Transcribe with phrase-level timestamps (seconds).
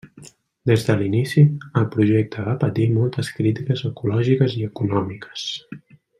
[0.69, 1.43] Des de l'inici,
[1.81, 5.47] el projecte va patir moltes crítiques ecològiques i econòmiques.